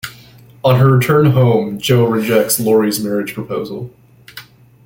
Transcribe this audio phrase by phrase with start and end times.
[0.63, 3.91] On her return home, Jo rejects Laurie's marriage proposal.